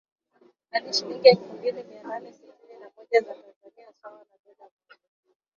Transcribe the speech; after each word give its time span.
hadi 0.71 0.93
shilingi 0.93 1.29
elfu 1.29 1.53
mbili 1.53 1.83
mia 1.83 2.03
nane 2.03 2.33
sitini 2.33 2.79
na 2.79 2.89
moja 2.97 3.21
za 3.21 3.33
Tanzania 3.35 3.93
sawa 4.01 4.17
na 4.17 4.37
dola 4.45 4.69
mmoja 4.69 4.99